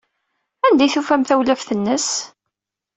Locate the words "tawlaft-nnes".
1.23-2.07